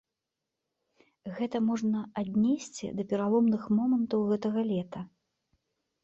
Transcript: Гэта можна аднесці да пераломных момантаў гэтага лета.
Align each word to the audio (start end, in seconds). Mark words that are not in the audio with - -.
Гэта 1.37 1.57
можна 1.67 1.99
аднесці 2.21 2.85
да 2.99 3.05
пераломных 3.11 3.67
момантаў 3.81 4.19
гэтага 4.31 4.59
лета. 4.71 4.99